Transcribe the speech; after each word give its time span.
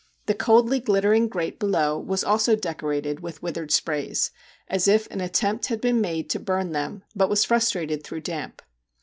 The 0.25 0.33
coldly 0.33 0.79
glittering 0.79 1.27
grate 1.27 1.59
below 1.59 1.99
was 1.99 2.23
also 2.23 2.55
decorated 2.55 3.19
with 3.19 3.43
withered 3.43 3.69
sprays, 3.69 4.31
as 4.67 4.87
if 4.87 5.05
an 5.11 5.21
attempt 5.21 5.67
had 5.67 5.79
been 5.79 6.01
made 6.01 6.27
to 6.31 6.39
burn 6.39 6.71
them, 6.71 7.03
but 7.15 7.29
was 7.29 7.45
frustrated 7.45 8.03
through 8.03 8.21
damp. 8.21 8.63